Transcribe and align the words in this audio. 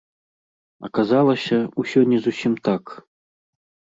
Аказалася, 0.87 1.57
усё 1.83 2.01
не 2.13 2.19
зусім 2.27 2.53
так. 2.69 2.83